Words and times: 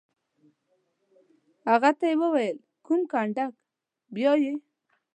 هغه 1.69 1.89
ته 1.97 2.05
یې 2.09 2.15
وویل: 2.21 2.57
کوم 2.85 3.01
کنډک؟ 3.11 3.53
بیا 4.15 4.33
یې. 4.43 4.53